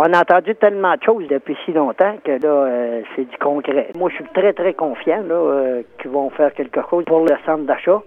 On 0.00 0.12
a 0.12 0.20
entendu 0.20 0.54
tellement 0.54 0.94
de 0.94 1.02
choses 1.02 1.26
depuis 1.26 1.56
si 1.64 1.72
longtemps 1.72 2.14
que 2.24 2.30
là, 2.30 2.48
euh, 2.48 3.02
c'est 3.16 3.28
du 3.28 3.36
concret. 3.38 3.88
Moi, 3.96 4.08
je 4.10 4.14
suis 4.14 4.32
très, 4.32 4.52
très 4.52 4.72
confiant 4.72 5.24
là, 5.26 5.34
euh, 5.34 5.82
qu'ils 6.00 6.12
vont 6.12 6.30
faire 6.30 6.54
quelque 6.54 6.78
chose 6.88 7.04
pour 7.04 7.22
le 7.22 7.34
centre 7.44 7.64
d'achat. 7.64 7.96